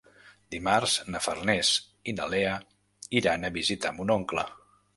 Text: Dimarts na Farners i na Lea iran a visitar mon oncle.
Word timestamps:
Dimarts 0.53 0.95
na 1.15 1.21
Farners 1.25 1.71
i 2.13 2.17
na 2.21 2.27
Lea 2.33 2.55
iran 3.21 3.45
a 3.51 3.55
visitar 3.61 3.95
mon 3.99 4.17
oncle. 4.19 4.51